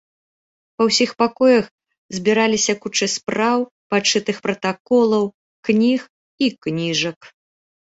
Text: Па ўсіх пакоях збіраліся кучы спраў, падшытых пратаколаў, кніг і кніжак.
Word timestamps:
Па 0.77 0.83
ўсіх 0.87 1.11
пакоях 1.21 1.65
збіраліся 2.17 2.73
кучы 2.87 3.05
спраў, 3.19 3.59
падшытых 3.95 4.37
пратаколаў, 4.49 5.33
кніг 5.71 5.99
і 6.47 6.55
кніжак. 6.67 7.19